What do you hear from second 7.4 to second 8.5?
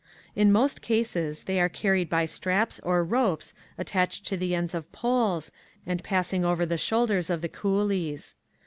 the coolies.